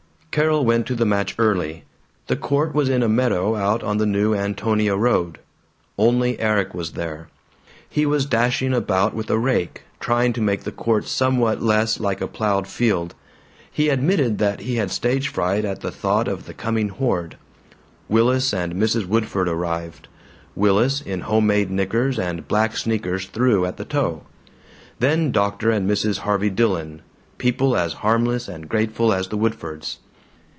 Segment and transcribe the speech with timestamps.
[0.31, 1.83] Carol went to the match early.
[2.27, 5.39] The court was in a meadow out on the New Antonia road.
[5.97, 7.27] Only Erik was there.
[7.89, 12.21] He was dashing about with a rake, trying to make the court somewhat less like
[12.21, 13.13] a plowed field.
[13.69, 17.35] He admitted that he had stage fright at the thought of the coming horde.
[18.07, 19.05] Willis and Mrs.
[19.07, 20.07] Woodford arrived,
[20.55, 24.21] Willis in home made knickers and black sneakers through at the toe;
[25.01, 25.71] then Dr.
[25.71, 26.19] and Mrs.
[26.19, 27.01] Harvey Dillon,
[27.37, 29.97] people as harmless and grateful as the Woodfords.